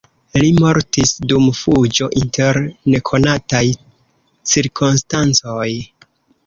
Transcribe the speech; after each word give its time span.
Li 0.43 0.47
mortis 0.61 1.11
dum 1.31 1.45
fuĝo 1.59 2.09
inter 2.23 2.61
nekonataj 2.95 3.63
cirkonstancoj. 4.55 5.71